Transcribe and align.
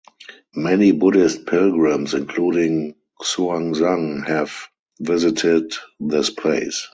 Many 0.55 0.93
Buddhist 0.93 1.45
pilgrims 1.45 2.15
including 2.15 2.95
Xuanzang 3.21 4.25
have 4.25 4.51
visited 4.99 5.73
this 5.99 6.31
place. 6.31 6.87